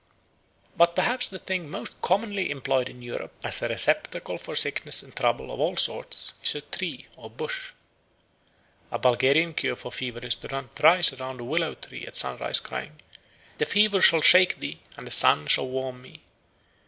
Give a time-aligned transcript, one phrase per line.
[0.75, 5.15] But perhaps the thing most commonly employed in Europe as a receptacle for sickness and
[5.15, 7.73] trouble of all sorts is a tree or bush.
[8.89, 12.59] A Bulgarian cure for fever is to run thrice around a willow tree at sunrise,
[12.59, 12.99] crying,
[13.59, 16.21] "The fever shall shake thee, and the sun shall warm me."